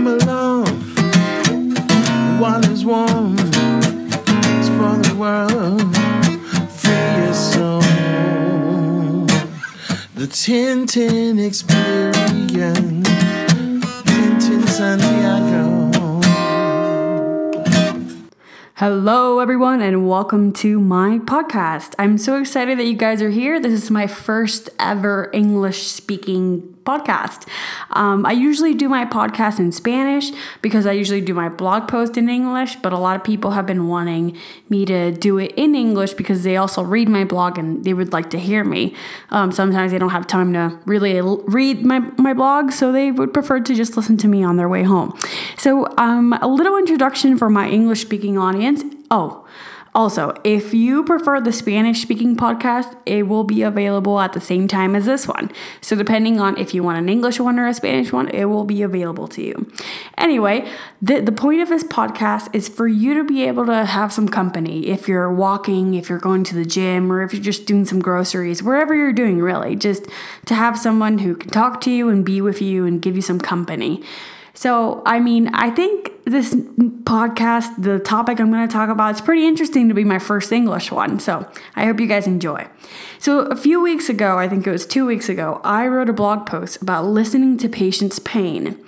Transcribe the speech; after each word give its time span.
Come 0.00 0.18
along 0.18 0.66
while 2.40 2.64
it's 2.64 2.84
warm. 2.84 3.34
Explore 4.56 4.96
the 4.96 5.14
world. 5.14 5.94
Free 6.72 7.24
your 7.24 7.34
soul. 7.34 7.82
The 10.14 10.26
Tintin 10.26 11.38
Experience. 11.46 12.99
Hello, 18.80 19.40
everyone, 19.40 19.82
and 19.82 20.08
welcome 20.08 20.54
to 20.54 20.80
my 20.80 21.18
podcast. 21.18 21.94
I'm 21.98 22.16
so 22.16 22.40
excited 22.40 22.78
that 22.78 22.86
you 22.86 22.96
guys 22.96 23.20
are 23.20 23.28
here. 23.28 23.60
This 23.60 23.74
is 23.74 23.90
my 23.90 24.06
first 24.06 24.70
ever 24.78 25.28
English 25.34 25.82
speaking 25.82 26.78
podcast. 26.84 27.46
Um, 27.90 28.24
I 28.26 28.32
usually 28.32 28.74
do 28.74 28.88
my 28.88 29.04
podcast 29.04 29.58
in 29.58 29.70
Spanish 29.72 30.30
because 30.62 30.86
I 30.86 30.92
usually 30.92 31.20
do 31.20 31.34
my 31.34 31.48
blog 31.48 31.88
post 31.88 32.16
in 32.16 32.28
English, 32.28 32.76
but 32.76 32.92
a 32.92 32.98
lot 32.98 33.16
of 33.16 33.24
people 33.24 33.50
have 33.50 33.66
been 33.66 33.86
wanting 33.86 34.36
me 34.68 34.84
to 34.86 35.12
do 35.12 35.38
it 35.38 35.52
in 35.56 35.74
English 35.74 36.14
because 36.14 36.42
they 36.42 36.56
also 36.56 36.82
read 36.82 37.08
my 37.08 37.24
blog 37.24 37.58
and 37.58 37.84
they 37.84 37.92
would 37.92 38.12
like 38.12 38.30
to 38.30 38.38
hear 38.38 38.64
me. 38.64 38.94
Um, 39.30 39.52
sometimes 39.52 39.92
they 39.92 39.98
don't 39.98 40.10
have 40.10 40.26
time 40.26 40.52
to 40.54 40.78
really 40.86 41.20
read 41.20 41.84
my, 41.84 41.98
my 42.16 42.32
blog, 42.32 42.72
so 42.72 42.92
they 42.92 43.10
would 43.10 43.32
prefer 43.34 43.60
to 43.60 43.74
just 43.74 43.96
listen 43.96 44.16
to 44.18 44.28
me 44.28 44.42
on 44.42 44.56
their 44.56 44.68
way 44.68 44.82
home. 44.82 45.16
So, 45.58 45.92
um, 45.98 46.32
a 46.40 46.48
little 46.48 46.76
introduction 46.76 47.36
for 47.36 47.50
my 47.50 47.68
English 47.68 48.00
speaking 48.00 48.38
audience. 48.38 48.69
Oh, 49.10 49.46
also, 49.92 50.32
if 50.44 50.72
you 50.72 51.02
prefer 51.02 51.40
the 51.40 51.52
Spanish 51.52 52.00
speaking 52.00 52.36
podcast, 52.36 52.96
it 53.06 53.26
will 53.26 53.42
be 53.42 53.62
available 53.62 54.20
at 54.20 54.34
the 54.34 54.40
same 54.40 54.68
time 54.68 54.94
as 54.94 55.04
this 55.04 55.26
one. 55.26 55.50
So, 55.80 55.96
depending 55.96 56.38
on 56.38 56.56
if 56.58 56.72
you 56.74 56.84
want 56.84 56.98
an 56.98 57.08
English 57.08 57.40
one 57.40 57.58
or 57.58 57.66
a 57.66 57.74
Spanish 57.74 58.12
one, 58.12 58.28
it 58.28 58.44
will 58.44 58.64
be 58.64 58.82
available 58.82 59.26
to 59.28 59.42
you. 59.42 59.72
Anyway, 60.16 60.70
the, 61.02 61.20
the 61.20 61.32
point 61.32 61.60
of 61.60 61.68
this 61.68 61.82
podcast 61.82 62.54
is 62.54 62.68
for 62.68 62.86
you 62.86 63.14
to 63.14 63.24
be 63.24 63.42
able 63.42 63.66
to 63.66 63.84
have 63.84 64.12
some 64.12 64.28
company. 64.28 64.86
If 64.86 65.08
you're 65.08 65.32
walking, 65.32 65.94
if 65.94 66.08
you're 66.08 66.20
going 66.20 66.44
to 66.44 66.54
the 66.54 66.64
gym, 66.64 67.10
or 67.10 67.22
if 67.22 67.34
you're 67.34 67.42
just 67.42 67.66
doing 67.66 67.84
some 67.84 67.98
groceries, 67.98 68.62
wherever 68.62 68.94
you're 68.94 69.12
doing, 69.12 69.40
really, 69.40 69.74
just 69.74 70.06
to 70.46 70.54
have 70.54 70.78
someone 70.78 71.18
who 71.18 71.34
can 71.34 71.50
talk 71.50 71.80
to 71.80 71.90
you 71.90 72.08
and 72.08 72.24
be 72.24 72.40
with 72.40 72.62
you 72.62 72.86
and 72.86 73.02
give 73.02 73.16
you 73.16 73.22
some 73.22 73.40
company. 73.40 74.04
So, 74.54 75.02
I 75.04 75.18
mean, 75.18 75.48
I 75.48 75.70
think 75.70 76.09
this 76.24 76.54
podcast, 76.54 77.82
the 77.82 77.98
topic 77.98 78.40
I'm 78.40 78.50
going 78.50 78.66
to 78.66 78.72
talk 78.72 78.88
about, 78.88 79.10
it's 79.10 79.20
pretty 79.20 79.46
interesting 79.46 79.88
to 79.88 79.94
be 79.94 80.04
my 80.04 80.18
first 80.18 80.52
English 80.52 80.90
one. 80.92 81.18
So, 81.18 81.50
I 81.76 81.84
hope 81.84 82.00
you 82.00 82.06
guys 82.06 82.26
enjoy. 82.26 82.66
So, 83.18 83.40
a 83.40 83.56
few 83.56 83.82
weeks 83.82 84.08
ago, 84.08 84.38
I 84.38 84.48
think 84.48 84.66
it 84.66 84.70
was 84.70 84.86
two 84.86 85.06
weeks 85.06 85.28
ago, 85.28 85.60
I 85.64 85.86
wrote 85.86 86.08
a 86.08 86.12
blog 86.12 86.46
post 86.46 86.80
about 86.82 87.06
listening 87.06 87.58
to 87.58 87.68
patients' 87.68 88.18
pain. 88.18 88.78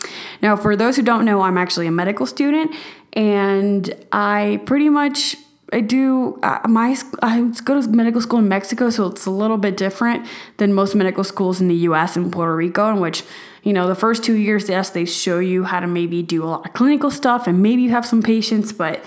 Now, 0.41 0.57
for 0.57 0.77
those 0.77 0.97
who 0.97 1.03
don't 1.03 1.25
know, 1.25 1.43
I'm 1.43 1.59
actually 1.59 1.87
a 1.87 1.93
medical 1.93 2.27
student 2.27 2.75
and 3.13 3.95
I 4.11 4.61
pretty 4.65 4.89
much 4.89 5.37
I 5.73 5.81
do 5.81 6.39
uh, 6.43 6.61
my 6.69 6.97
I 7.23 7.41
go 7.65 7.81
to 7.81 7.89
medical 7.89 8.21
school 8.21 8.39
in 8.39 8.49
Mexico, 8.49 8.91
so 8.91 9.07
it's 9.07 9.27
a 9.27 9.31
little 9.31 9.59
bit 9.59 9.77
different 9.77 10.27
than 10.59 10.75
most 10.75 10.95
medical 10.95 11.25
schools 11.25 11.61
in 11.61 11.69
the 11.69 11.75
U.S. 11.89 12.17
and 12.17 12.31
Puerto 12.31 12.55
Rico, 12.55 12.91
in 12.91 13.01
which 13.01 13.25
you 13.63 13.73
know 13.73 13.89
the 13.89 13.95
first 13.95 14.23
two 14.23 14.35
years, 14.35 14.69
yes, 14.69 14.91
they 14.91 15.05
show 15.05 15.39
you 15.39 15.65
how 15.65 15.81
to 15.81 15.87
maybe 15.87 16.23
do 16.23 16.45
a 16.45 16.47
lot 16.47 16.67
of 16.67 16.73
clinical 16.75 17.11
stuff 17.11 17.47
and 17.47 17.63
maybe 17.63 17.83
you 17.83 17.91
have 17.91 18.05
some 18.05 18.23
patients, 18.23 18.73
but 18.73 19.03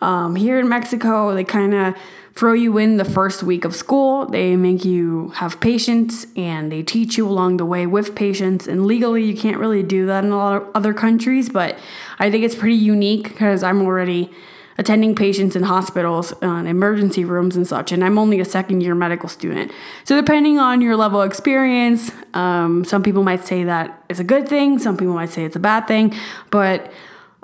um, 0.00 0.36
here 0.36 0.58
in 0.58 0.68
Mexico, 0.68 1.34
they 1.34 1.44
kind 1.44 1.74
of 1.74 1.94
throw 2.34 2.52
you 2.52 2.78
in 2.78 2.96
the 2.96 3.04
first 3.04 3.42
week 3.42 3.64
of 3.64 3.74
school. 3.74 4.26
They 4.26 4.56
make 4.56 4.84
you 4.84 5.28
have 5.36 5.60
patients 5.60 6.26
and 6.36 6.70
they 6.70 6.82
teach 6.82 7.18
you 7.18 7.28
along 7.28 7.58
the 7.58 7.66
way 7.66 7.86
with 7.86 8.14
patients. 8.14 8.66
And 8.66 8.86
legally, 8.86 9.24
you 9.24 9.36
can't 9.36 9.58
really 9.58 9.82
do 9.82 10.06
that 10.06 10.24
in 10.24 10.30
a 10.30 10.36
lot 10.36 10.62
of 10.62 10.68
other 10.74 10.94
countries, 10.94 11.48
but 11.48 11.78
I 12.18 12.30
think 12.30 12.44
it's 12.44 12.54
pretty 12.54 12.76
unique 12.76 13.24
because 13.24 13.62
I'm 13.62 13.82
already 13.82 14.30
attending 14.80 15.14
patients 15.14 15.54
in 15.54 15.62
hospitals 15.62 16.32
and 16.40 16.66
emergency 16.66 17.22
rooms 17.22 17.54
and 17.54 17.66
such 17.66 17.92
and 17.92 18.02
i'm 18.02 18.18
only 18.18 18.40
a 18.40 18.44
second 18.46 18.80
year 18.80 18.94
medical 18.94 19.28
student. 19.28 19.70
So 20.04 20.18
depending 20.18 20.58
on 20.58 20.80
your 20.80 20.96
level 20.96 21.20
of 21.20 21.26
experience 21.30 22.10
um, 22.32 22.84
some 22.86 23.02
people 23.02 23.22
might 23.22 23.44
say 23.44 23.62
that 23.64 24.02
it's 24.08 24.20
a 24.20 24.24
good 24.24 24.48
thing 24.48 24.78
some 24.78 24.96
people 24.96 25.12
might 25.12 25.28
say 25.28 25.44
it's 25.44 25.54
a 25.54 25.60
bad 25.60 25.86
thing 25.86 26.16
but 26.50 26.90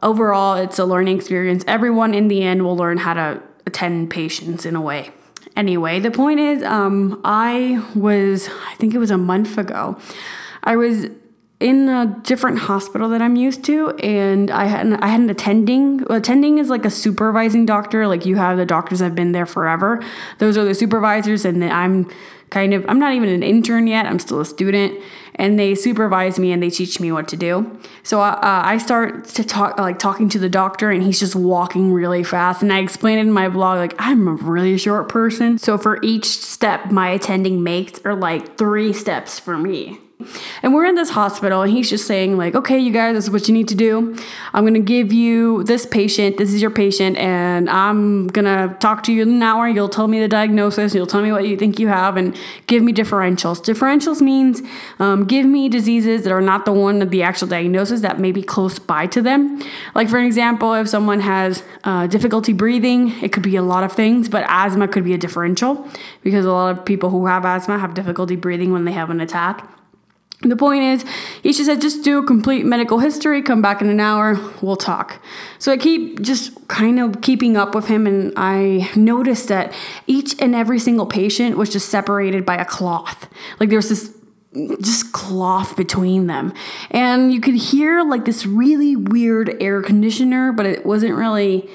overall 0.02 0.54
it's 0.56 0.78
a 0.78 0.86
learning 0.86 1.16
experience. 1.18 1.62
Everyone 1.66 2.14
in 2.14 2.28
the 2.28 2.42
end 2.42 2.64
will 2.64 2.76
learn 2.76 2.96
how 2.96 3.12
to 3.12 3.42
attend 3.66 4.10
patients 4.10 4.64
in 4.64 4.74
a 4.74 4.80
way. 4.80 5.10
Anyway 5.54 6.00
the 6.00 6.10
point 6.10 6.40
is 6.40 6.62
um, 6.62 7.20
i 7.22 7.84
was 7.94 8.48
i 8.66 8.74
think 8.76 8.94
it 8.94 8.98
was 8.98 9.10
a 9.10 9.18
month 9.18 9.58
ago 9.58 9.98
i 10.64 10.74
was 10.74 11.06
in 11.58 11.88
a 11.88 12.20
different 12.22 12.58
hospital 12.58 13.08
that 13.08 13.22
I'm 13.22 13.36
used 13.36 13.64
to, 13.64 13.90
and 13.98 14.50
I 14.50 14.66
had 14.66 14.86
an, 14.86 14.94
I 14.94 15.08
had 15.08 15.20
an 15.20 15.30
attending. 15.30 16.04
Attending 16.10 16.58
is 16.58 16.68
like 16.68 16.84
a 16.84 16.90
supervising 16.90 17.64
doctor. 17.64 18.06
Like 18.06 18.26
you 18.26 18.36
have 18.36 18.58
the 18.58 18.66
doctors 18.66 18.98
that 18.98 19.06
have 19.06 19.14
been 19.14 19.32
there 19.32 19.46
forever. 19.46 20.02
Those 20.38 20.58
are 20.58 20.64
the 20.64 20.74
supervisors, 20.74 21.44
and 21.44 21.62
then 21.62 21.72
I'm 21.72 22.10
kind 22.50 22.74
of 22.74 22.84
I'm 22.88 22.98
not 22.98 23.14
even 23.14 23.30
an 23.30 23.42
intern 23.42 23.86
yet. 23.86 24.04
I'm 24.04 24.18
still 24.18 24.40
a 24.40 24.44
student, 24.44 25.00
and 25.36 25.58
they 25.58 25.74
supervise 25.74 26.38
me 26.38 26.52
and 26.52 26.62
they 26.62 26.68
teach 26.68 27.00
me 27.00 27.10
what 27.10 27.26
to 27.28 27.38
do. 27.38 27.80
So 28.02 28.20
uh, 28.20 28.38
I 28.42 28.76
start 28.76 29.24
to 29.24 29.42
talk 29.42 29.78
like 29.78 29.98
talking 29.98 30.28
to 30.30 30.38
the 30.38 30.50
doctor, 30.50 30.90
and 30.90 31.02
he's 31.02 31.18
just 31.18 31.34
walking 31.34 31.90
really 31.90 32.22
fast. 32.22 32.60
And 32.60 32.70
I 32.70 32.80
explain 32.80 33.16
it 33.16 33.22
in 33.22 33.32
my 33.32 33.48
blog 33.48 33.78
like 33.78 33.94
I'm 33.98 34.28
a 34.28 34.34
really 34.34 34.76
short 34.76 35.08
person, 35.08 35.56
so 35.56 35.78
for 35.78 36.02
each 36.02 36.26
step 36.26 36.90
my 36.90 37.08
attending 37.08 37.62
makes 37.62 37.98
are 38.04 38.14
like 38.14 38.58
three 38.58 38.92
steps 38.92 39.38
for 39.38 39.56
me. 39.56 40.00
And 40.62 40.72
we're 40.72 40.86
in 40.86 40.94
this 40.94 41.10
hospital, 41.10 41.60
and 41.60 41.70
he's 41.70 41.90
just 41.90 42.06
saying, 42.06 42.38
like, 42.38 42.54
okay, 42.54 42.78
you 42.78 42.90
guys, 42.90 43.14
this 43.14 43.24
is 43.24 43.30
what 43.30 43.48
you 43.48 43.54
need 43.54 43.68
to 43.68 43.74
do. 43.74 44.16
I'm 44.54 44.64
gonna 44.64 44.80
give 44.80 45.12
you 45.12 45.62
this 45.64 45.84
patient, 45.84 46.38
this 46.38 46.54
is 46.54 46.62
your 46.62 46.70
patient, 46.70 47.18
and 47.18 47.68
I'm 47.68 48.28
gonna 48.28 48.74
talk 48.80 49.02
to 49.04 49.12
you 49.12 49.22
in 49.22 49.28
an 49.28 49.42
hour. 49.42 49.68
You'll 49.68 49.90
tell 49.90 50.08
me 50.08 50.18
the 50.18 50.28
diagnosis, 50.28 50.94
you'll 50.94 51.06
tell 51.06 51.20
me 51.20 51.32
what 51.32 51.46
you 51.46 51.56
think 51.58 51.78
you 51.78 51.88
have, 51.88 52.16
and 52.16 52.34
give 52.66 52.82
me 52.82 52.94
differentials. 52.94 53.62
Differentials 53.62 54.22
means 54.22 54.62
um, 54.98 55.26
give 55.26 55.44
me 55.44 55.68
diseases 55.68 56.24
that 56.24 56.32
are 56.32 56.40
not 56.40 56.64
the 56.64 56.72
one 56.72 57.02
of 57.02 57.10
the 57.10 57.22
actual 57.22 57.48
diagnosis 57.48 58.00
that 58.00 58.18
may 58.18 58.32
be 58.32 58.42
close 58.42 58.78
by 58.78 59.06
to 59.08 59.20
them. 59.20 59.62
Like, 59.94 60.08
for 60.08 60.18
example, 60.18 60.72
if 60.72 60.88
someone 60.88 61.20
has 61.20 61.62
uh, 61.84 62.06
difficulty 62.06 62.54
breathing, 62.54 63.10
it 63.22 63.32
could 63.32 63.42
be 63.42 63.56
a 63.56 63.62
lot 63.62 63.84
of 63.84 63.92
things, 63.92 64.30
but 64.30 64.46
asthma 64.48 64.88
could 64.88 65.04
be 65.04 65.12
a 65.12 65.18
differential 65.18 65.86
because 66.22 66.46
a 66.46 66.52
lot 66.52 66.76
of 66.76 66.86
people 66.86 67.10
who 67.10 67.26
have 67.26 67.44
asthma 67.44 67.78
have 67.78 67.92
difficulty 67.92 68.34
breathing 68.34 68.72
when 68.72 68.86
they 68.86 68.92
have 68.92 69.10
an 69.10 69.20
attack. 69.20 69.70
The 70.42 70.56
point 70.56 70.82
is, 70.82 71.04
he 71.42 71.52
just 71.52 71.64
said, 71.64 71.80
just 71.80 72.04
do 72.04 72.18
a 72.18 72.26
complete 72.26 72.66
medical 72.66 72.98
history, 72.98 73.40
come 73.40 73.62
back 73.62 73.80
in 73.80 73.88
an 73.88 74.00
hour, 74.00 74.38
we'll 74.60 74.76
talk. 74.76 75.22
So 75.58 75.72
I 75.72 75.78
keep 75.78 76.20
just 76.20 76.68
kind 76.68 77.00
of 77.00 77.22
keeping 77.22 77.56
up 77.56 77.74
with 77.74 77.86
him, 77.86 78.06
and 78.06 78.34
I 78.36 78.90
noticed 78.94 79.48
that 79.48 79.72
each 80.06 80.40
and 80.40 80.54
every 80.54 80.78
single 80.78 81.06
patient 81.06 81.56
was 81.56 81.70
just 81.70 81.88
separated 81.88 82.44
by 82.44 82.56
a 82.56 82.66
cloth. 82.66 83.28
Like 83.58 83.70
there 83.70 83.78
was 83.78 83.88
this 83.88 84.14
just 84.80 85.12
cloth 85.12 85.76
between 85.76 86.26
them. 86.26 86.52
And 86.90 87.32
you 87.32 87.40
could 87.40 87.54
hear 87.54 88.02
like 88.02 88.24
this 88.24 88.46
really 88.46 88.94
weird 88.96 89.56
air 89.60 89.82
conditioner, 89.82 90.52
but 90.52 90.66
it 90.66 90.84
wasn't 90.84 91.14
really, 91.14 91.68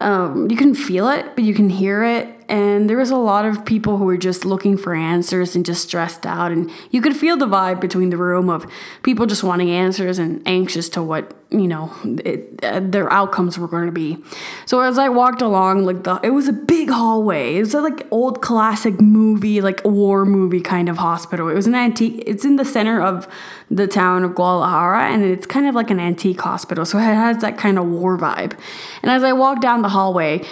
um, 0.00 0.50
you 0.50 0.56
couldn't 0.56 0.74
feel 0.76 1.08
it, 1.08 1.34
but 1.34 1.44
you 1.44 1.54
can 1.54 1.70
hear 1.70 2.04
it 2.04 2.37
and 2.48 2.88
there 2.88 2.96
was 2.96 3.10
a 3.10 3.16
lot 3.16 3.44
of 3.44 3.66
people 3.66 3.98
who 3.98 4.04
were 4.06 4.16
just 4.16 4.46
looking 4.46 4.78
for 4.78 4.94
answers 4.94 5.54
and 5.54 5.66
just 5.66 5.82
stressed 5.82 6.24
out. 6.24 6.50
And 6.50 6.70
you 6.90 7.02
could 7.02 7.14
feel 7.14 7.36
the 7.36 7.46
vibe 7.46 7.78
between 7.78 8.08
the 8.08 8.16
room 8.16 8.48
of 8.48 8.66
people 9.02 9.26
just 9.26 9.42
wanting 9.42 9.70
answers 9.70 10.18
and 10.18 10.42
anxious 10.46 10.88
to 10.90 11.02
what 11.02 11.34
you 11.50 11.66
know 11.66 11.90
it, 12.04 12.60
uh, 12.62 12.80
their 12.80 13.10
outcomes 13.10 13.58
were 13.58 13.68
going 13.68 13.86
to 13.86 13.92
be. 13.92 14.18
So 14.66 14.80
as 14.80 14.98
i 14.98 15.08
walked 15.08 15.40
along 15.40 15.84
like 15.84 16.04
the 16.04 16.20
it 16.22 16.30
was 16.30 16.48
a 16.48 16.52
big 16.52 16.88
hallway. 16.88 17.56
It 17.56 17.60
was 17.60 17.74
a 17.74 17.80
like 17.82 18.06
old 18.10 18.40
classic 18.40 18.98
movie 19.00 19.60
like 19.60 19.82
war 19.84 20.24
movie 20.24 20.60
kind 20.60 20.88
of 20.88 20.96
hospital. 20.96 21.48
It 21.48 21.54
was 21.54 21.66
an 21.66 21.74
antique 21.74 22.22
it's 22.26 22.44
in 22.46 22.56
the 22.56 22.64
center 22.64 23.02
of 23.02 23.28
the 23.70 23.86
town 23.86 24.24
of 24.24 24.34
guadalajara 24.34 25.10
and 25.10 25.22
it's 25.22 25.46
kind 25.46 25.66
of 25.66 25.74
like 25.74 25.90
an 25.90 26.00
antique 26.00 26.40
hospital. 26.40 26.86
So 26.86 26.96
it 26.98 27.02
has 27.02 27.38
that 27.38 27.58
kind 27.58 27.78
of 27.78 27.86
war 27.86 28.16
vibe. 28.16 28.58
And 29.02 29.10
as 29.10 29.22
i 29.22 29.32
walked 29.32 29.60
down 29.60 29.82
the 29.82 29.90
hallway 29.90 30.44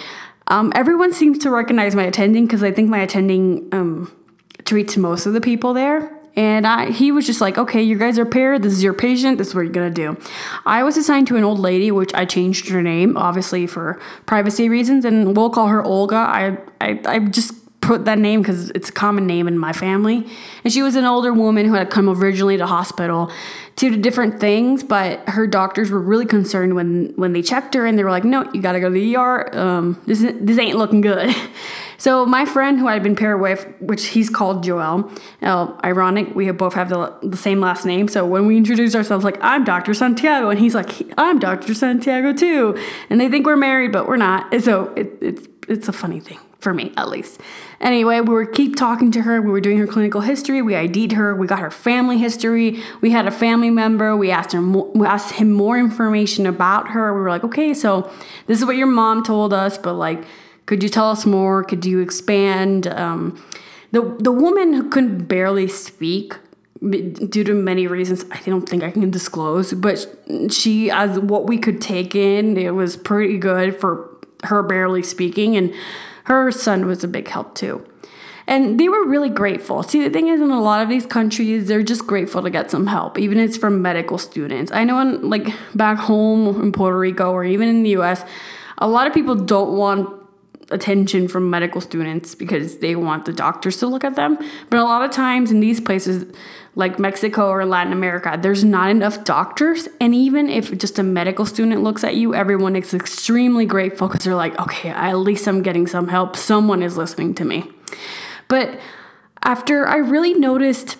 um, 0.47 0.71
everyone 0.75 1.13
seems 1.13 1.37
to 1.39 1.49
recognize 1.49 1.95
my 1.95 2.03
attending 2.03 2.45
because 2.45 2.63
I 2.63 2.71
think 2.71 2.89
my 2.89 2.99
attending 2.99 3.67
um, 3.71 4.11
treats 4.65 4.97
most 4.97 5.25
of 5.25 5.33
the 5.33 5.41
people 5.41 5.73
there. 5.73 6.13
And 6.35 6.67
I, 6.67 6.91
he 6.91 7.11
was 7.11 7.25
just 7.25 7.41
like, 7.41 7.57
okay, 7.57 7.81
you 7.81 7.97
guys 7.97 8.19
are 8.19 8.25
paired. 8.25 8.61
This 8.61 8.73
is 8.73 8.83
your 8.83 8.93
patient. 8.93 9.39
This 9.39 9.47
is 9.47 9.55
what 9.55 9.61
you're 9.61 9.71
gonna 9.71 9.89
do. 9.89 10.15
I 10.67 10.83
was 10.83 10.95
assigned 10.95 11.25
to 11.27 11.35
an 11.35 11.43
old 11.43 11.57
lady, 11.57 11.89
which 11.89 12.13
I 12.13 12.25
changed 12.25 12.69
her 12.69 12.83
name, 12.83 13.17
obviously 13.17 13.65
for 13.65 13.99
privacy 14.27 14.69
reasons, 14.69 15.03
and 15.03 15.35
we'll 15.35 15.49
call 15.49 15.67
her 15.67 15.83
Olga. 15.83 16.15
I, 16.15 16.57
I, 16.79 16.99
I 17.05 17.19
just 17.19 17.55
put 17.87 18.03
that 18.03 18.19
name 18.19 18.41
because 18.41 18.69
it's 18.71 18.89
a 18.89 18.91
common 18.91 19.25
name 19.25 19.47
in 19.47 19.57
my 19.57 19.71
family. 19.71 20.27
And 20.63 20.73
she 20.73 20.81
was 20.81 20.97
an 20.97 21.05
older 21.05 21.33
woman 21.33 21.65
who 21.65 21.73
had 21.73 21.89
come 21.89 22.09
originally 22.09 22.57
to 22.57 22.67
hospital 22.67 23.31
to 23.77 23.95
different 23.95 24.41
things, 24.41 24.83
but 24.83 25.27
her 25.29 25.47
doctors 25.47 25.89
were 25.89 26.01
really 26.01 26.25
concerned 26.25 26.75
when 26.75 27.13
when 27.15 27.31
they 27.31 27.41
checked 27.41 27.73
her 27.75 27.85
and 27.85 27.97
they 27.97 28.03
were 28.03 28.11
like, 28.11 28.25
"No, 28.25 28.43
you 28.53 28.61
got 28.61 28.73
to 28.73 28.81
go 28.81 28.89
to 28.89 28.93
the 28.93 29.15
ER. 29.15 29.57
Um, 29.57 30.01
this 30.05 30.19
this 30.19 30.59
ain't 30.59 30.77
looking 30.77 31.01
good." 31.01 31.33
So 31.99 32.27
my 32.27 32.45
friend 32.45 32.77
who 32.77 32.87
I'd 32.87 33.01
been 33.01 33.15
paired 33.15 33.41
with, 33.41 33.65
which 33.79 34.05
he's 34.09 34.29
called 34.29 34.63
Joel, 34.63 35.11
uh, 35.41 35.75
ironic, 35.83 36.35
we 36.35 36.51
both 36.51 36.75
have 36.75 36.89
the, 36.89 37.11
the 37.23 37.35
same 37.35 37.59
last 37.59 37.87
name. 37.87 38.07
So 38.07 38.23
when 38.23 38.45
we 38.45 38.55
introduce 38.55 38.93
ourselves, 38.93 39.25
like 39.25 39.39
I'm 39.41 39.63
Dr. 39.63 39.95
Santiago, 39.95 40.51
and 40.51 40.59
he's 40.59 40.75
like 40.75 40.91
I'm 41.17 41.39
Dr. 41.39 41.73
Santiago 41.73 42.33
too, 42.33 42.77
and 43.09 43.19
they 43.19 43.29
think 43.29 43.47
we're 43.47 43.57
married, 43.57 43.91
but 43.91 44.07
we're 44.07 44.17
not. 44.17 44.61
So 44.61 44.93
it, 44.95 45.17
it's 45.21 45.47
it's 45.67 45.87
a 45.87 45.91
funny 45.91 46.19
thing 46.19 46.37
for 46.59 46.73
me 46.73 46.91
at 46.97 47.09
least. 47.09 47.39
Anyway, 47.79 48.19
we 48.19 48.33
were 48.33 48.45
keep 48.45 48.75
talking 48.75 49.11
to 49.11 49.21
her. 49.21 49.41
We 49.41 49.51
were 49.51 49.61
doing 49.61 49.77
her 49.77 49.87
clinical 49.87 50.21
history. 50.21 50.61
We 50.61 50.75
ID'd 50.75 51.11
her. 51.13 51.35
We 51.35 51.45
got 51.45 51.59
her 51.59 51.69
family 51.69 52.17
history. 52.17 52.81
We 53.01 53.11
had 53.11 53.27
a 53.27 53.31
family 53.31 53.69
member. 53.69 54.15
We 54.15 54.31
asked 54.31 54.53
her 54.53 54.61
we 54.61 55.05
asked 55.05 55.35
him 55.35 55.53
more 55.53 55.77
information 55.77 56.45
about 56.45 56.89
her. 56.89 57.13
We 57.13 57.21
were 57.21 57.29
like, 57.29 57.43
okay, 57.43 57.73
so 57.73 58.11
this 58.47 58.59
is 58.59 58.65
what 58.65 58.75
your 58.75 58.87
mom 58.87 59.23
told 59.23 59.53
us, 59.53 59.77
but 59.77 59.93
like, 59.93 60.23
could 60.65 60.83
you 60.83 60.89
tell 60.89 61.11
us 61.11 61.25
more? 61.25 61.63
Could 61.63 61.85
you 61.85 61.99
expand? 61.99 62.87
Um, 62.87 63.41
the 63.91 64.17
the 64.19 64.31
woman 64.31 64.73
who 64.73 64.89
couldn't 64.89 65.25
barely 65.25 65.67
speak 65.67 66.35
due 66.79 67.43
to 67.43 67.53
many 67.53 67.87
reasons 67.87 68.25
I 68.31 68.39
don't 68.45 68.67
think 68.67 68.83
I 68.83 68.91
can 68.91 69.09
disclose, 69.09 69.73
but 69.73 70.05
she 70.49 70.91
as 70.91 71.19
what 71.19 71.47
we 71.47 71.57
could 71.57 71.81
take 71.81 72.15
in, 72.15 72.57
it 72.57 72.71
was 72.71 72.97
pretty 72.97 73.37
good 73.37 73.79
for 73.79 74.16
her 74.43 74.63
barely 74.63 75.03
speaking 75.03 75.55
and 75.55 75.73
her 76.25 76.51
son 76.51 76.85
was 76.85 77.03
a 77.03 77.07
big 77.07 77.27
help 77.27 77.55
too. 77.55 77.85
And 78.47 78.79
they 78.79 78.87
were 78.87 79.05
really 79.05 79.29
grateful. 79.29 79.83
See, 79.83 80.01
the 80.01 80.09
thing 80.09 80.29
is, 80.29 80.39
in 80.39 80.51
a 80.51 80.61
lot 80.61 80.81
of 80.81 80.87
these 80.87 81.05
countries, 81.05 81.67
they're 81.67 81.83
just 81.83 82.07
grateful 82.07 82.41
to 82.43 82.49
get 82.49 82.71
some 82.71 82.87
help, 82.87 83.19
even 83.19 83.39
if 83.39 83.49
it's 83.49 83.57
from 83.57 83.81
medical 83.81 84.17
students. 84.17 84.71
I 84.71 84.85
know, 84.85 84.99
in, 85.01 85.29
like 85.29 85.53
back 85.75 85.97
home 85.97 86.61
in 86.61 86.71
Puerto 86.71 86.97
Rico 86.97 87.31
or 87.31 87.43
even 87.43 87.67
in 87.67 87.83
the 87.83 87.89
US, 87.97 88.23
a 88.77 88.87
lot 88.87 89.05
of 89.05 89.13
people 89.13 89.35
don't 89.35 89.77
want 89.77 90.09
attention 90.71 91.27
from 91.27 91.49
medical 91.49 91.81
students 91.81 92.35
because 92.35 92.77
they 92.77 92.95
want 92.95 93.25
the 93.25 93.33
doctors 93.33 93.77
to 93.77 93.87
look 93.87 94.03
at 94.03 94.15
them. 94.15 94.37
But 94.69 94.79
a 94.79 94.83
lot 94.83 95.03
of 95.03 95.11
times 95.11 95.51
in 95.51 95.59
these 95.59 95.81
places, 95.81 96.25
like 96.77 96.99
Mexico 96.99 97.49
or 97.49 97.65
Latin 97.65 97.91
America, 97.91 98.37
there's 98.39 98.63
not 98.63 98.91
enough 98.91 99.23
doctors. 99.23 99.87
And 99.99 100.13
even 100.13 100.47
if 100.47 100.77
just 100.77 100.99
a 100.99 101.03
medical 101.03 101.43
student 101.43 101.81
looks 101.81 102.03
at 102.03 102.15
you, 102.15 102.35
everyone 102.35 102.75
is 102.75 102.93
extremely 102.93 103.65
grateful 103.65 104.07
because 104.07 104.23
they're 104.23 104.35
like, 104.35 104.57
okay, 104.59 104.89
at 104.89 105.17
least 105.17 105.47
I'm 105.47 105.63
getting 105.63 105.87
some 105.87 106.07
help. 106.07 106.35
Someone 106.35 106.83
is 106.83 106.95
listening 106.95 107.33
to 107.33 107.45
me. 107.45 107.67
But 108.47 108.79
after 109.41 109.87
I 109.87 109.97
really 109.97 110.35
noticed 110.35 110.97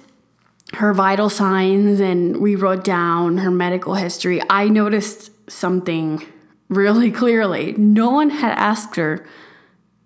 her 0.73 0.95
vital 0.95 1.29
signs 1.29 1.99
and 1.99 2.41
we 2.41 2.55
wrote 2.55 2.83
down 2.83 3.37
her 3.37 3.51
medical 3.51 3.93
history, 3.93 4.41
I 4.49 4.69
noticed 4.69 5.29
something 5.47 6.25
really 6.69 7.11
clearly. 7.21 7.73
No 7.73 8.09
one 8.09 8.31
had 8.31 8.53
asked 8.57 8.95
her, 8.95 9.23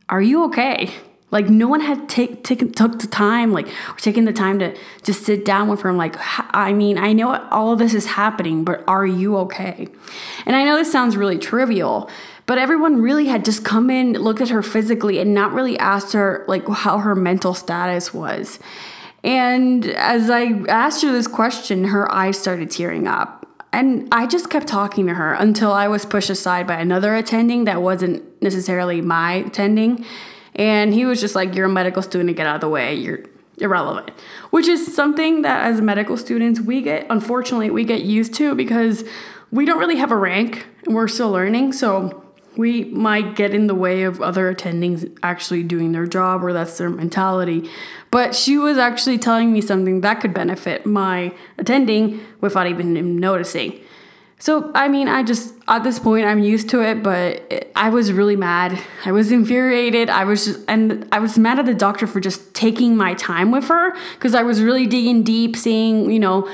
Are 0.10 0.22
you 0.22 0.44
okay? 0.48 0.94
Like 1.32 1.50
no 1.50 1.68
one 1.68 1.80
had 1.80 2.10
take, 2.10 2.44
take, 2.44 2.76
took 2.76 3.00
the 3.00 3.08
time, 3.08 3.54
like 3.54 3.68
taking 3.98 4.26
the 4.26 4.34
time 4.34 4.60
to 4.60 4.78
just 5.04 5.24
sit 5.24 5.46
down 5.46 5.70
with 5.70 5.82
her. 5.82 5.90
I'm 5.90 5.98
like, 5.98 6.16
I 6.54 6.74
mean, 6.74 6.98
I 6.98 7.14
know 7.14 7.48
all 7.50 7.72
of 7.72 7.80
this 7.80 7.94
is 7.94 8.06
happening, 8.06 8.66
but 8.66 8.84
are 8.88 9.06
you 9.06 9.38
okay? 9.38 9.88
And 10.46 10.56
I 10.56 10.66
know 10.66 10.76
this 10.76 10.92
sounds 10.92 11.16
really 11.16 11.38
trivial, 11.38 12.10
but 12.46 12.58
everyone 12.58 13.02
really 13.02 13.28
had 13.28 13.46
just 13.46 13.64
come 13.64 13.90
in, 13.90 14.14
looked 14.14 14.42
at 14.42 14.50
her 14.50 14.62
physically, 14.62 15.20
and 15.20 15.34
not 15.34 15.54
really 15.54 15.80
asked 15.80 16.12
her 16.14 16.44
like 16.50 16.68
how 16.68 16.98
her 16.98 17.16
mental 17.16 17.54
status 17.54 18.14
was. 18.14 18.60
And 19.24 19.86
as 19.86 20.30
I 20.30 20.64
asked 20.68 21.02
her 21.04 21.12
this 21.12 21.28
question, 21.28 21.86
her 21.86 22.12
eyes 22.12 22.38
started 22.38 22.72
tearing 22.72 23.08
up. 23.08 23.38
And 23.74 24.10
I 24.12 24.28
just 24.28 24.50
kept 24.50 24.68
talking 24.68 25.08
to 25.08 25.14
her 25.14 25.34
until 25.34 25.72
I 25.72 25.88
was 25.88 26.06
pushed 26.06 26.30
aside 26.30 26.68
by 26.68 26.76
another 26.76 27.16
attending 27.16 27.64
that 27.66 27.82
wasn't 27.82 28.24
necessarily 28.42 29.00
my 29.00 29.34
attending. 29.34 30.06
And 30.56 30.94
he 30.94 31.06
was 31.06 31.20
just 31.22 31.36
like, 31.36 31.56
You're 31.56 31.66
a 31.66 31.70
medical 31.70 32.02
student, 32.02 32.36
get 32.36 32.48
out 32.48 32.56
of 32.56 32.62
the 32.62 32.70
way. 32.70 32.96
You're 32.96 33.24
irrelevant. 33.58 34.12
Which 34.50 34.68
is 34.68 34.94
something 34.94 35.44
that 35.44 35.66
as 35.66 35.82
medical 35.82 36.18
students, 36.18 36.60
we 36.60 36.82
get, 36.82 37.06
unfortunately, 37.10 37.70
we 37.70 37.84
get 37.84 38.04
used 38.04 38.34
to 38.36 38.56
because 38.56 39.04
we 39.52 39.66
don't 39.66 39.80
really 39.80 39.98
have 39.98 40.12
a 40.12 40.16
rank 40.16 40.68
and 40.86 40.96
we're 40.96 41.08
still 41.08 41.32
learning. 41.32 41.74
So 41.74 42.24
we 42.58 42.86
might 42.86 43.36
get 43.36 43.54
in 43.54 43.68
the 43.68 43.76
way 43.76 44.04
of 44.04 44.22
other 44.22 44.54
attendings 44.54 45.18
actually 45.24 45.64
doing 45.64 45.94
their 45.94 46.06
job 46.06 46.44
or 46.44 46.52
that's 46.52 46.78
their 46.78 46.90
mentality. 46.90 47.70
But 48.10 48.36
she 48.36 48.58
was 48.58 48.78
actually 48.78 49.18
telling 49.18 49.54
me 49.54 49.62
something 49.62 50.02
that 50.02 50.20
could 50.20 50.34
benefit 50.34 50.86
my 50.86 51.34
attending 51.58 52.20
without 52.42 52.68
even 52.68 53.18
noticing. 53.18 53.80
So, 54.42 54.72
I 54.74 54.88
mean, 54.88 55.08
I 55.08 55.22
just, 55.22 55.54
at 55.68 55.84
this 55.84 56.00
point, 56.00 56.26
I'm 56.26 56.40
used 56.40 56.68
to 56.72 56.82
it, 56.82 57.04
but 57.04 57.46
it, 57.52 57.72
I 57.76 57.90
was 57.90 58.12
really 58.12 58.36
mad. 58.36 58.82
I 59.06 59.12
was 59.12 59.32
infuriated. 59.32 60.10
I 60.10 60.24
was 60.24 60.46
just, 60.46 60.62
and 60.68 61.08
I 61.12 61.20
was 61.20 61.38
mad 61.38 61.60
at 61.60 61.68
the 61.68 61.76
doctor 61.76 62.08
for 62.08 62.20
just 62.20 62.52
taking 62.56 62.98
my 62.98 63.14
time 63.14 63.52
with 63.52 63.66
her 63.66 63.96
because 64.16 64.34
I 64.34 64.42
was 64.42 64.60
really 64.60 64.88
digging 64.88 65.22
deep, 65.22 65.56
seeing, 65.56 66.10
you 66.10 66.20
know, 66.20 66.52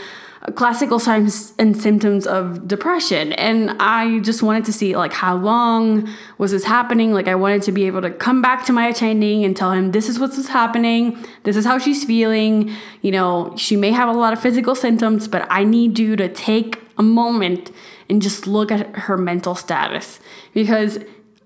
classical 0.56 1.00
signs 1.00 1.54
and 1.58 1.78
symptoms 1.78 2.28
of 2.28 2.68
depression. 2.68 3.32
And 3.32 3.72
I 3.80 4.20
just 4.20 4.44
wanted 4.44 4.66
to 4.66 4.74
see, 4.74 4.98
like, 4.98 5.14
how 5.14 5.38
long 5.38 6.10
was 6.38 6.52
this 6.52 6.66
happening? 6.66 7.14
Like, 7.14 7.30
I 7.30 7.36
wanted 7.36 7.62
to 7.64 7.72
be 7.72 7.88
able 7.88 8.02
to 8.02 8.12
come 8.12 8.42
back 8.42 8.66
to 8.66 8.74
my 8.74 8.88
attending 8.88 9.46
and 9.46 9.56
tell 9.56 9.72
him, 9.72 9.94
this 9.94 10.10
is 10.10 10.20
what's 10.20 10.46
happening. 10.50 11.26
This 11.44 11.56
is 11.56 11.64
how 11.64 11.80
she's 11.80 12.04
feeling. 12.04 12.70
You 13.02 13.12
know, 13.12 13.54
she 13.56 13.78
may 13.78 13.92
have 13.92 14.10
a 14.10 14.14
lot 14.14 14.34
of 14.34 14.42
physical 14.42 14.76
symptoms, 14.76 15.30
but 15.30 15.48
I 15.50 15.64
need 15.64 15.98
you 15.98 16.18
to 16.18 16.28
take 16.28 16.84
a 16.98 17.04
moment 17.04 17.72
and 18.10 18.22
just 18.22 18.48
look 18.48 18.72
at 18.72 18.96
her 18.96 19.18
mental 19.18 19.56
status 19.56 20.20
because 20.54 21.00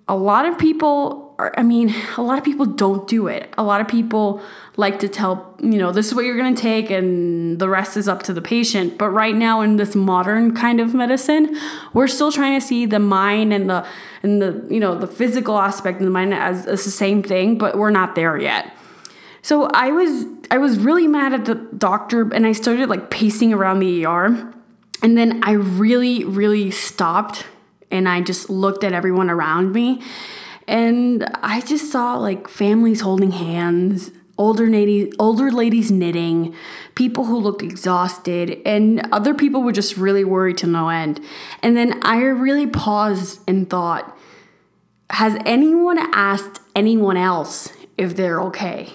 a 0.08 0.16
lot 0.16 0.46
of 0.46 0.58
people 0.58 1.36
are, 1.40 1.54
I 1.58 1.64
mean, 1.64 1.94
a 2.18 2.22
lot 2.22 2.38
of 2.38 2.44
people 2.44 2.66
don't 2.66 3.08
do 3.08 3.28
it. 3.28 3.54
A 3.58 3.64
lot 3.64 3.82
of 3.82 3.88
people 3.88 4.42
like 4.78 5.00
to 5.00 5.08
tell, 5.08 5.58
you 5.62 5.78
know, 5.78 5.92
this 5.92 6.08
is 6.08 6.16
what 6.16 6.26
you're 6.26 6.38
going 6.38 6.54
to 6.54 6.62
take 6.62 6.90
and 6.90 7.60
the 7.60 7.70
rest 7.70 7.98
is 7.98 8.08
up 8.08 8.24
to 8.24 8.34
the 8.34 8.42
patient. 8.42 8.98
But 8.98 9.10
right 9.10 9.36
now 9.36 9.62
in 9.62 9.78
this 9.78 9.96
modern 9.96 10.56
kind 10.56 10.80
of 10.80 10.94
medicine, 10.94 11.58
we're 11.94 12.08
still 12.08 12.32
trying 12.32 12.60
to 12.60 12.66
see 12.66 12.86
the 12.86 13.00
mind 13.00 13.54
and 13.54 13.70
the 13.70 13.86
and 14.24 14.42
the, 14.42 14.68
you 14.70 14.80
know, 14.80 14.96
the 14.96 15.08
physical 15.08 15.58
aspect 15.58 16.00
of 16.00 16.06
the 16.06 16.12
mind 16.12 16.34
as, 16.34 16.68
as 16.68 16.86
the 16.86 16.92
same 16.92 17.24
thing, 17.24 17.58
but 17.58 17.78
we're 17.78 17.90
not 17.90 18.14
there 18.14 18.38
yet. 18.38 18.72
So 19.42 19.66
I 19.74 19.92
was 19.92 20.26
I 20.52 20.58
was 20.58 20.78
really 20.78 21.08
mad 21.08 21.34
at 21.34 21.46
the 21.46 21.56
doctor 21.56 22.32
and 22.34 22.46
I 22.46 22.52
started 22.52 22.90
like 22.90 23.10
pacing 23.10 23.54
around 23.54 23.80
the 23.80 24.06
ER 24.06 24.54
and 25.02 25.18
then 25.18 25.44
I 25.44 25.52
really, 25.52 26.24
really 26.24 26.72
stopped 26.72 27.46
and 27.90 28.08
I 28.08 28.22
just 28.22 28.50
looked 28.50 28.84
at 28.84 28.94
everyone 28.94 29.30
around 29.30 29.74
me. 29.74 30.02
And 30.68 31.26
I 31.42 31.62
just 31.62 31.92
saw 31.92 32.18
like 32.18 32.48
families 32.48 33.02
holding 33.02 33.32
hands, 33.32 34.12
older 34.38 34.68
ladies, 34.68 35.14
older 35.20 35.52
ladies 35.52 35.92
knitting, 35.92 36.56
people 36.96 37.26
who 37.26 37.38
looked 37.38 37.62
exhausted, 37.62 38.62
and 38.66 39.08
other 39.12 39.34
people 39.34 39.64
were 39.64 39.72
just 39.72 39.98
really 39.98 40.24
worried 40.24 40.58
to 40.60 40.68
no 40.68 40.90
end. 40.90 41.20
And 41.62 41.76
then 41.76 42.00
I 42.04 42.22
really 42.22 42.68
paused 42.68 43.42
and 43.48 43.70
thought, 43.70 44.18
has 45.10 45.38
anyone 45.46 45.98
asked 46.14 46.62
anyone 46.76 47.18
else 47.18 47.74
if 47.98 48.16
they're 48.16 48.42
okay? 48.42 48.94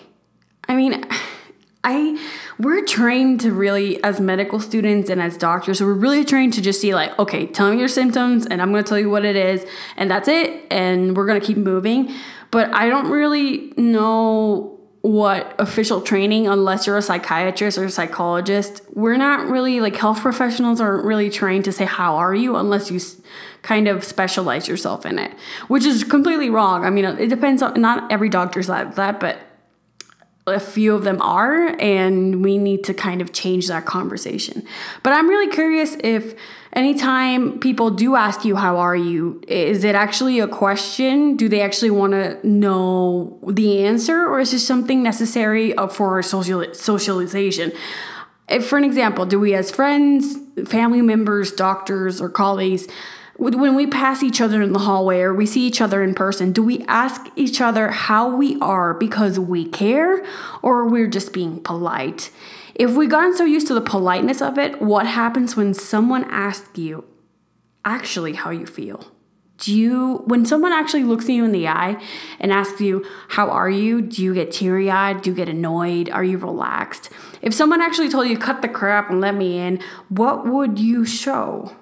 I 0.69 0.77
mean, 0.77 1.05
I 1.85 2.19
we're 2.59 2.85
trained 2.85 3.41
to 3.43 3.53
really 3.53 4.03
as 4.03 4.21
medical 4.21 4.61
students 4.61 5.09
and 5.11 5.21
as 5.21 5.37
doctors, 5.37 5.79
so 5.79 5.87
we're 5.87 5.95
really 5.95 6.25
trained 6.25 6.55
to 6.55 6.63
just 6.63 6.81
see 6.81 6.95
like, 6.95 7.17
okay, 7.19 7.47
tell 7.47 7.71
me 7.71 7.79
your 7.79 7.89
symptoms 7.89 8.47
and 8.47 8.61
I'm 8.61 8.73
going 8.73 8.83
to 8.83 8.89
tell 8.89 8.99
you 8.99 9.11
what 9.11 9.25
it 9.25 9.37
is 9.37 9.65
and 9.97 10.11
that's 10.11 10.29
it 10.29 10.65
and 10.71 11.17
we're 11.17 11.27
going 11.27 11.41
to 11.41 11.47
keep 11.47 11.59
moving. 11.59 12.13
But 12.51 12.73
I 12.75 12.89
don't 12.89 13.11
really 13.11 13.73
know 13.77 14.77
what 15.07 15.55
official 15.61 16.01
training 16.01 16.49
unless 16.49 16.85
you're 16.85 16.97
a 16.97 17.03
psychiatrist 17.03 17.79
or 17.79 17.85
a 17.85 17.91
psychologist. 17.91 18.83
We're 18.93 19.17
not 19.17 19.47
really 19.47 19.79
like 19.79 19.95
health 19.95 20.21
professionals 20.21 20.81
aren't 20.81 21.05
really 21.05 21.31
trained 21.31 21.65
to 21.67 21.73
say 21.73 21.85
how 21.85 22.17
are 22.17 22.35
you 22.35 22.57
unless 22.57 22.91
you 22.91 22.99
kind 23.63 23.87
of 23.87 24.03
specialize 24.03 24.67
yourself 24.67 25.07
in 25.07 25.21
it, 25.21 25.33
which 25.69 25.85
is 25.85 26.03
completely 26.03 26.51
wrong. 26.51 26.85
I 26.85 26.91
mean, 26.91 27.05
it 27.05 27.29
depends 27.29 27.63
on 27.63 27.81
not 27.81 28.11
every 28.11 28.29
doctor's 28.29 28.69
like 28.69 28.97
that, 28.97 29.21
but 29.21 29.39
a 30.47 30.61
few 30.61 30.95
of 30.95 31.03
them 31.03 31.21
are, 31.23 31.75
and 31.81 32.45
we 32.45 32.57
need 32.57 32.85
to 32.85 32.95
kind 32.95 33.21
of 33.21 33.33
change 33.33 33.67
that 33.67 33.85
conversation. 33.85 34.65
But 35.03 35.13
I'm 35.13 35.29
really 35.29 35.53
curious 35.53 35.97
if 36.01 36.35
anytime 36.73 37.59
people 37.59 37.91
do 37.91 38.15
ask 38.15 38.45
you, 38.45 38.55
How 38.55 38.77
are 38.77 38.95
you? 38.95 39.43
is 39.49 39.83
it 39.83 39.97
actually 39.97 40.39
a 40.39 40.47
question? 40.47 41.37
Do 41.37 41.49
they 41.49 41.63
actually 41.63 41.91
want 41.91 42.13
to 42.13 42.47
know 42.47 43.41
the 43.49 43.85
answer, 43.85 44.27
or 44.27 44.39
is 44.39 44.53
this 44.53 44.65
something 44.65 45.03
necessary 45.03 45.75
uh, 45.75 45.89
for 45.89 46.23
social, 46.23 46.73
socialization? 46.73 47.73
If, 48.49 48.69
for 48.69 48.79
an 48.79 48.85
example, 48.85 49.27
do 49.27 49.41
we 49.41 49.55
as 49.55 49.73
friends, 49.73 50.37
family 50.69 51.03
members, 51.03 51.51
doctors, 51.51 52.21
or 52.21 52.29
colleagues, 52.29 52.87
when 53.39 53.75
we 53.75 53.87
pass 53.87 54.23
each 54.23 54.41
other 54.41 54.63
in 54.63 54.73
the 54.73 54.81
hallway 54.81 55.21
or 55.21 55.35
we 55.35 55.47
see 55.47 55.67
each 55.67 55.81
other 55.81 56.03
in 56.03 56.15
person, 56.15 56.53
do 56.53 56.63
we 56.63 56.85
ask 56.89 57.27
each 57.37 57.61
other 57.61 57.91
how 57.91 58.35
we 58.35 58.59
are 58.61 58.95
because 58.95 59.39
we 59.39 59.69
care 59.69 60.25
or 60.63 60.89
we're 60.89 61.07
just 61.07 61.33
being 61.33 61.61
polite? 61.61 62.31
If 62.75 62.95
we've 62.95 63.11
gotten 63.11 63.37
so 63.37 63.45
used 63.45 63.67
to 63.69 63.75
the 63.75 63.81
politeness 63.81 64.41
of 64.41 64.59
it, 64.59 64.81
what 64.81 65.07
happens 65.07 65.57
when 65.57 65.75
someone 65.75 66.25
asks 66.25 66.79
you 66.79 67.05
actually 67.85 68.35
how 68.35 68.51
you 68.51 68.67
feel? 68.67 69.13
Do 69.59 69.75
you, 69.75 70.23
when 70.27 70.45
someone 70.45 70.73
actually 70.73 71.05
looks 71.05 71.29
you 71.29 71.43
in 71.43 71.53
the 71.53 71.69
eye 71.69 72.03
and 72.39 72.53
asks 72.53 72.81
you, 72.81 73.07
How 73.29 73.49
are 73.49 73.71
you? 73.71 74.03
Do 74.03 74.23
you 74.23 74.35
get 74.35 74.53
teary 74.53 74.91
eyed? 74.91 75.23
Do 75.23 75.31
you 75.31 75.37
get 75.37 75.49
annoyed? 75.49 76.11
Are 76.11 76.25
you 76.25 76.37
relaxed? 76.37 77.11
If 77.41 77.55
someone 77.55 77.81
actually 77.81 78.11
told 78.11 78.29
you, 78.29 78.37
Cut 78.37 78.61
the 78.61 78.69
crap 78.69 79.09
and 79.09 79.23
let 79.23 79.35
me 79.35 79.59
in, 79.59 79.81
what 80.11 80.47
would 80.47 80.79
you 80.79 81.07
show? 81.07 81.75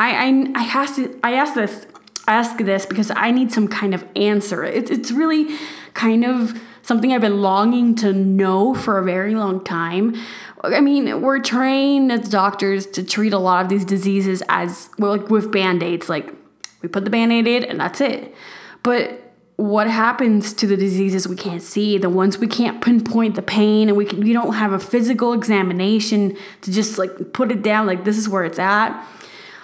I, 0.00 0.12
I, 0.12 0.52
I, 0.54 0.86
to, 0.96 1.20
I 1.22 1.34
ask 1.34 1.54
this, 1.54 1.86
ask 2.26 2.56
this 2.56 2.86
because 2.86 3.12
I 3.14 3.30
need 3.30 3.52
some 3.52 3.68
kind 3.68 3.94
of 3.94 4.02
answer. 4.16 4.64
It's, 4.64 4.90
it's 4.90 5.10
really 5.10 5.54
kind 5.92 6.24
of 6.24 6.58
something 6.80 7.12
I've 7.12 7.20
been 7.20 7.42
longing 7.42 7.94
to 7.96 8.14
know 8.14 8.74
for 8.74 8.98
a 8.98 9.04
very 9.04 9.34
long 9.34 9.62
time. 9.62 10.16
I 10.64 10.80
mean, 10.80 11.20
we're 11.20 11.40
trained 11.40 12.10
as 12.10 12.30
doctors 12.30 12.86
to 12.86 13.04
treat 13.04 13.34
a 13.34 13.38
lot 13.38 13.62
of 13.62 13.68
these 13.68 13.84
diseases 13.84 14.42
as 14.48 14.88
well, 14.98 15.18
like 15.18 15.28
with 15.28 15.52
band 15.52 15.82
aids. 15.82 16.08
Like, 16.08 16.32
we 16.80 16.88
put 16.88 17.04
the 17.04 17.10
band 17.10 17.30
aid 17.32 17.64
and 17.64 17.78
that's 17.78 18.00
it. 18.00 18.34
But 18.82 19.34
what 19.56 19.86
happens 19.86 20.54
to 20.54 20.66
the 20.66 20.78
diseases 20.78 21.28
we 21.28 21.36
can't 21.36 21.62
see, 21.62 21.98
the 21.98 22.08
ones 22.08 22.38
we 22.38 22.46
can't 22.46 22.82
pinpoint 22.82 23.34
the 23.34 23.42
pain, 23.42 23.88
and 23.88 23.98
we 23.98 24.06
can, 24.06 24.20
we 24.20 24.32
don't 24.32 24.54
have 24.54 24.72
a 24.72 24.78
physical 24.78 25.34
examination 25.34 26.34
to 26.62 26.72
just 26.72 26.96
like 26.96 27.34
put 27.34 27.52
it 27.52 27.60
down, 27.62 27.86
like 27.86 28.04
this 28.04 28.16
is 28.16 28.30
where 28.30 28.44
it's 28.46 28.58
at. 28.58 29.06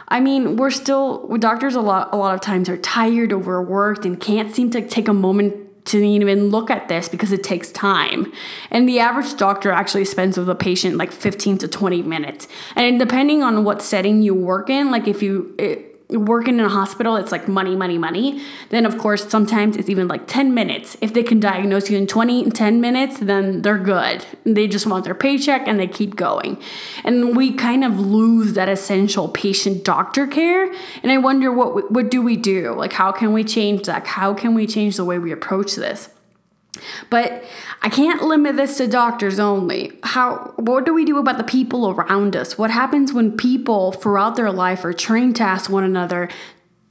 I 0.09 0.21
mean, 0.21 0.57
we're 0.57 0.71
still 0.71 1.27
doctors 1.39 1.75
a 1.75 1.81
lot 1.81 2.11
a 2.13 2.17
lot 2.17 2.35
of 2.35 2.41
times 2.41 2.69
are 2.69 2.77
tired, 2.77 3.33
overworked, 3.33 4.05
and 4.05 4.21
can't 4.21 4.55
seem 4.55 4.71
to 4.71 4.87
take 4.87 5.09
a 5.09 5.13
moment 5.13 5.63
to 5.87 5.99
even 6.05 6.49
look 6.49 6.71
at 6.71 6.89
this 6.89 7.09
because 7.09 7.33
it 7.33 7.43
takes 7.43 7.71
time. 7.71 8.33
And 8.71 8.89
the 8.89 8.99
average 8.99 9.37
doctor 9.37 9.71
actually 9.71 10.05
spends 10.05 10.37
with 10.37 10.49
a 10.49 10.55
patient 10.55 10.97
like 10.97 11.13
15 11.13 11.59
to 11.59 11.69
20 11.69 12.03
minutes. 12.03 12.49
And 12.75 12.99
depending 12.99 13.43
on 13.43 13.65
what 13.65 13.83
setting 13.83 14.23
you 14.23 14.35
work 14.35 14.69
in, 14.69 14.91
like 14.91 15.07
if 15.07 15.23
you 15.23 15.55
it, 15.59 15.96
working 16.09 16.59
in 16.59 16.65
a 16.65 16.69
hospital, 16.69 17.17
it's 17.17 17.33
like 17.33 17.49
money, 17.49 17.75
money, 17.75 17.99
money. 17.99 18.41
Then, 18.71 18.87
of 18.87 18.97
course, 18.99 19.29
sometimes 19.29 19.77
it's 19.77 19.89
even 19.89 20.07
like 20.07 20.27
10 20.27 20.55
minutes. 20.55 20.97
If 21.01 21.13
they 21.15 21.23
can 21.23 21.41
diagnose 21.41 21.91
you 21.91 21.99
in 21.99 22.07
20, 22.07 22.51
10 22.51 22.81
minutes, 22.81 23.19
then 23.19 23.63
they're 23.63 23.79
good. 23.79 24.25
They 24.45 24.69
just 24.69 24.87
want 24.87 25.05
their 25.05 25.15
paycheck 25.15 25.67
and 25.67 25.81
they 25.81 25.89
keep 25.89 26.15
going. 26.15 26.63
And 27.05 27.37
we 27.37 27.53
kind 27.53 27.85
of 27.85 27.99
lose 27.99 28.53
that 28.53 28.69
essential 28.69 29.29
patient 29.29 29.85
doctor 29.85 30.27
care. 30.27 30.73
And 31.03 31.11
I 31.11 31.19
wonder 31.19 31.53
what, 31.53 31.91
what 31.91 32.11
do 32.11 32.23
we 32.23 32.37
do? 32.37 32.73
Like, 32.73 32.93
how 32.93 33.11
can 33.11 33.33
we 33.33 33.43
change 33.43 33.87
that? 33.87 34.07
How 34.07 34.33
can 34.33 34.55
we 34.55 34.67
change 34.67 34.97
the 34.97 35.05
way 35.05 35.19
we 35.19 35.33
approach 35.33 35.75
this? 35.75 36.09
But 37.11 37.45
I 37.83 37.89
can't 37.89 38.23
limit 38.23 38.57
this 38.57 38.77
to 38.79 38.87
doctors 38.87 39.39
only. 39.39 39.99
How 40.03 40.55
what 40.57 40.85
do 40.85 40.95
we 40.95 41.05
do 41.05 41.19
about 41.19 41.39
the 41.39 41.45
people 41.45 41.91
around 41.91 42.37
us? 42.37 42.57
What 42.59 42.71
happens 42.71 43.13
when 43.13 43.37
people 43.37 43.93
throughout 43.93 44.37
their 44.37 44.53
life 44.53 44.85
are 44.85 44.93
trained 44.93 45.37
to 45.37 45.43
ask 45.43 45.71
one 45.71 45.85
another 45.85 46.29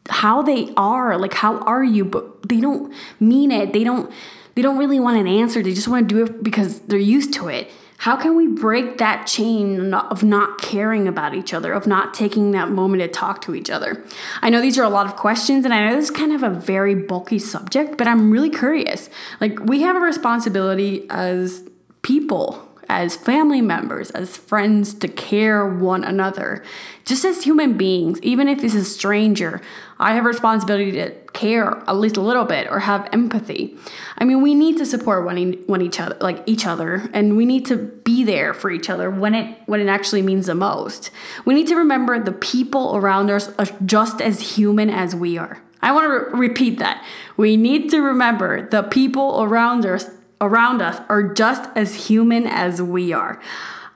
how 0.10 0.42
they 0.42 0.72
are, 0.78 1.18
like 1.18 1.34
how 1.34 1.58
are 1.60 1.84
you, 1.84 2.06
but 2.06 2.48
they 2.48 2.62
don't 2.62 2.94
mean 3.20 3.52
it. 3.52 3.74
They 3.74 3.84
don't 3.84 4.12
they 4.56 4.62
don't 4.62 4.78
really 4.78 5.00
want 5.00 5.18
an 5.18 5.28
answer. 5.28 5.62
They 5.62 5.74
just 5.74 5.88
want 5.88 6.08
to 6.08 6.16
do 6.16 6.24
it 6.24 6.44
because 6.44 6.80
they're 6.82 7.00
used 7.00 7.34
to 7.34 7.50
it. 7.50 7.70
How 7.98 8.18
can 8.18 8.36
we 8.36 8.48
break 8.48 8.98
that 8.98 9.26
chain 9.26 9.94
of 9.94 10.24
not 10.24 10.62
caring 10.62 11.08
about 11.08 11.34
each 11.34 11.54
other, 11.54 11.72
of 11.74 11.88
not 11.88 12.14
taking 12.14 12.52
that 12.52 12.70
moment 12.70 13.02
to 13.02 13.08
talk 13.08 13.42
to 13.44 13.56
each 13.56 13.70
other? 13.70 14.04
I 14.42 14.50
know 14.50 14.62
these 14.62 14.78
are 14.78 14.84
a 14.84 14.90
lot 14.90 15.06
of 15.06 15.16
questions, 15.16 15.66
and 15.66 15.74
I 15.74 15.88
know 15.88 15.96
this 15.96 16.06
is 16.06 16.12
kind 16.12 16.34
of 16.34 16.44
a 16.44 16.50
very 16.50 16.94
bulky 16.94 17.40
subject, 17.40 17.98
but 17.98 18.08
I'm 18.08 18.32
really 18.32 18.50
curious. 18.50 19.10
Like, 19.40 19.60
we 19.60 19.82
have 19.82 19.96
a 19.96 20.00
responsibility 20.00 21.08
as 21.10 21.68
people 22.02 22.70
as 22.90 23.16
family 23.16 23.62
members, 23.62 24.12
as 24.12 24.38
friends, 24.38 24.94
to 24.96 25.08
care 25.08 25.66
one 25.66 26.04
another. 26.04 26.64
Just 27.06 27.26
as 27.26 27.44
human 27.44 27.78
beings, 27.78 28.20
even 28.22 28.48
if 28.48 28.64
it's 28.64 28.74
a 28.74 28.84
stranger, 28.84 29.62
I 30.00 30.14
have 30.14 30.26
a 30.26 30.28
responsibility 30.28 30.92
to 30.94 31.12
care 31.34 31.84
at 31.88 31.96
least 31.98 32.18
a 32.18 32.22
little 32.22 32.46
bit 32.46 32.68
or 32.70 32.80
have 32.80 33.08
empathy. 33.14 33.78
I 34.18 34.26
mean, 34.26 34.42
we 34.42 34.54
need 34.54 34.78
to 34.78 34.86
support 34.86 35.26
one, 35.26 35.54
one 35.68 35.82
each 35.82 36.00
other, 36.00 36.18
like 36.20 36.44
each 36.46 36.66
other, 36.66 37.10
and 37.14 37.38
we 37.38 37.46
need 37.46 37.66
to 37.68 37.78
be 37.78 38.24
there 38.24 38.54
for 38.54 38.72
each 38.72 38.90
other 38.90 39.10
when 39.10 39.36
it 39.36 39.60
when 39.66 39.80
it 39.80 39.88
actually 39.88 40.22
means 40.22 40.48
the 40.48 40.56
most. 40.56 41.12
We 41.46 41.54
need 41.54 41.68
to 41.68 41.76
remember 41.76 42.20
the 42.20 42.32
people 42.32 42.96
around 42.96 43.30
us 43.30 43.50
are 43.58 43.68
just 43.86 44.22
as 44.22 44.56
human 44.58 44.90
as 44.90 45.16
we 45.16 45.38
are. 45.38 45.62
I 45.82 45.92
want 45.92 46.06
to 46.06 46.10
re- 46.10 46.48
repeat 46.48 46.80
that. 46.80 47.06
We 47.38 47.58
need 47.58 47.92
to 47.92 48.02
remember 48.02 48.68
the 48.68 48.84
people 48.84 49.44
around 49.44 49.86
us 49.86 50.10
around 50.42 50.82
us 50.82 51.02
are 51.10 51.24
just 51.34 51.70
as 51.76 52.08
human 52.08 52.48
as 52.48 52.82
we 52.82 53.14
are. 53.14 53.42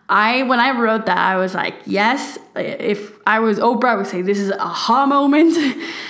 I 0.09 0.41
when 0.43 0.59
I 0.59 0.71
wrote 0.71 1.05
that, 1.05 1.17
I 1.17 1.37
was 1.37 1.53
like, 1.53 1.75
yes. 1.85 2.39
If 2.55 3.17
I 3.27 3.39
was 3.39 3.59
Oprah, 3.59 3.89
I 3.89 3.95
would 3.95 4.07
say 4.07 4.21
this 4.21 4.39
is 4.39 4.49
a 4.49 4.59
aha 4.59 5.05
moment. 5.05 5.55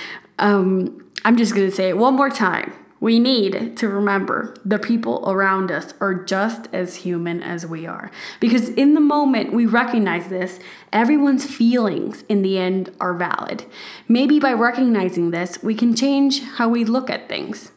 um, 0.38 1.04
I'm 1.24 1.36
just 1.36 1.54
gonna 1.54 1.70
say 1.70 1.90
it 1.90 1.98
one 1.98 2.14
more 2.14 2.30
time. 2.30 2.72
We 2.98 3.18
need 3.18 3.78
to 3.78 3.88
remember 3.88 4.54
the 4.62 4.78
people 4.78 5.24
around 5.26 5.70
us 5.70 5.94
are 6.00 6.14
just 6.14 6.68
as 6.70 6.96
human 6.96 7.42
as 7.42 7.66
we 7.66 7.86
are. 7.86 8.10
Because 8.40 8.68
in 8.68 8.92
the 8.92 9.00
moment 9.00 9.54
we 9.54 9.64
recognize 9.64 10.28
this, 10.28 10.58
everyone's 10.92 11.46
feelings 11.46 12.24
in 12.28 12.42
the 12.42 12.58
end 12.58 12.94
are 13.00 13.14
valid. 13.14 13.64
Maybe 14.06 14.38
by 14.38 14.52
recognizing 14.52 15.30
this, 15.30 15.62
we 15.62 15.74
can 15.74 15.96
change 15.96 16.42
how 16.42 16.68
we 16.68 16.84
look 16.84 17.08
at 17.08 17.26
things. 17.26 17.72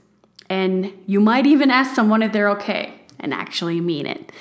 And 0.49 0.91
you 1.05 1.19
might 1.19 1.45
even 1.45 1.71
ask 1.71 1.95
someone 1.95 2.21
if 2.21 2.31
they're 2.31 2.49
okay 2.51 2.93
and 3.19 3.33
actually 3.33 3.79
mean 3.81 4.05
it. 4.05 4.31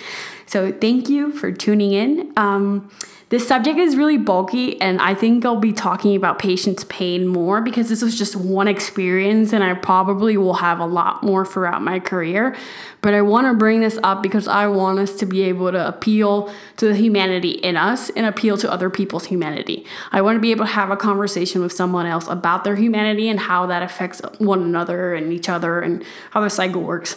So, 0.47 0.73
thank 0.73 1.09
you 1.09 1.33
for 1.33 1.53
tuning 1.53 1.93
in. 1.93 2.33
Um, 2.37 2.91
this 3.33 3.49
subject 3.49 3.79
is 3.79 3.97
really 3.97 4.19
bulky, 4.19 4.79
and 4.79 5.01
I 5.01 5.15
think 5.15 5.47
I'll 5.47 5.57
be 5.57 5.73
talking 5.73 6.15
about 6.15 6.39
patients' 6.39 6.85
pain 6.91 7.27
more 7.27 7.63
because 7.63 7.89
this 7.89 8.03
was 8.03 8.19
just 8.19 8.37
one 8.37 8.69
experience, 8.69 9.55
and 9.55 9.65
I 9.65 9.73
probably 9.73 10.37
will 10.37 10.53
have 10.53 10.81
a 10.81 10.85
lot 10.85 11.23
more 11.23 11.47
throughout 11.47 11.81
my 11.81 11.99
career. 11.99 12.55
But 13.01 13.15
I 13.15 13.23
want 13.23 13.47
to 13.47 13.55
bring 13.55 13.81
this 13.81 13.99
up 14.03 14.23
because 14.23 14.47
I 14.47 14.67
want 14.67 14.99
us 14.99 15.17
to 15.17 15.25
be 15.25 15.45
able 15.45 15.73
to 15.73 15.89
appeal 15.89 16.53
to 16.77 16.89
the 16.89 16.95
humanity 16.95 17.53
in 17.53 17.79
us 17.79 18.11
and 18.11 18.27
appeal 18.27 18.59
to 18.59 18.71
other 18.71 18.91
people's 18.91 19.25
humanity. 19.25 19.87
I 20.11 20.21
want 20.21 20.37
to 20.37 20.41
be 20.41 20.51
able 20.51 20.67
to 20.67 20.73
have 20.73 20.91
a 20.91 20.97
conversation 20.99 21.63
with 21.63 21.73
someone 21.73 22.05
else 22.05 22.29
about 22.29 22.65
their 22.65 22.77
humanity 22.77 23.31
and 23.31 23.41
how 23.41 23.65
that 23.65 23.83
affects 23.83 24.21
one 24.41 24.61
another 24.61 25.15
and 25.15 25.33
each 25.33 25.49
other 25.49 25.81
and 25.81 26.05
how 26.33 26.43
the 26.43 26.51
cycle 26.51 26.83
works. 26.83 27.17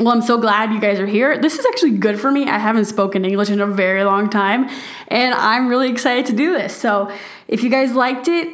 Well, 0.00 0.12
I'm 0.14 0.22
so 0.22 0.38
glad 0.38 0.72
you 0.72 0.80
guys 0.80 0.98
are 0.98 1.06
here. 1.06 1.38
This 1.38 1.58
is 1.58 1.66
actually 1.66 1.98
good 1.98 2.18
for 2.18 2.32
me. 2.32 2.48
I 2.48 2.56
haven't 2.56 2.86
spoken 2.86 3.26
English 3.26 3.50
in 3.50 3.60
a 3.60 3.66
very 3.66 4.02
long 4.02 4.30
time, 4.30 4.70
and 5.08 5.34
I'm 5.34 5.68
really 5.68 5.90
excited 5.90 6.24
to 6.26 6.32
do 6.32 6.54
this. 6.54 6.74
So, 6.74 7.12
if 7.48 7.62
you 7.62 7.68
guys 7.68 7.94
liked 7.94 8.26
it, 8.26 8.48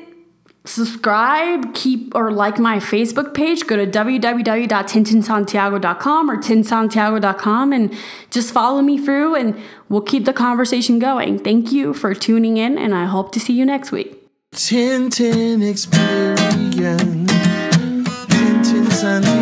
subscribe, 0.65 1.73
keep 1.73 2.17
or 2.17 2.33
like 2.33 2.59
my 2.59 2.79
Facebook 2.79 3.33
page. 3.33 3.65
Go 3.65 3.77
to 3.77 3.87
www.tintinsantiago.com 3.87 6.31
or 6.31 6.37
tinsantiago.com 6.37 7.73
and 7.73 7.95
just 8.31 8.53
follow 8.53 8.83
me 8.83 8.99
through, 8.99 9.37
and 9.37 9.57
we'll 9.89 10.01
keep 10.01 10.25
the 10.25 10.33
conversation 10.33 10.99
going. 10.99 11.39
Thank 11.39 11.71
you 11.71 11.95
for 11.95 12.13
tuning 12.13 12.57
in, 12.57 12.77
and 12.77 12.93
I 12.93 13.05
hope 13.05 13.31
to 13.33 13.41
see 13.41 13.53
you 13.53 13.65
next 13.65 13.93
week. 13.93 14.21
Tintin 14.53 15.63
experience. 15.63 16.67
Tintin 18.27 18.91
Santiago. 18.91 19.36